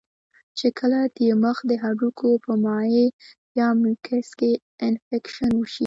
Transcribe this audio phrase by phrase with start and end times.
[0.57, 3.05] چې کله د مخ د هډوکو پۀ مائع
[3.59, 4.51] يا ميوکس کې
[4.85, 5.79] انفکشن اوشي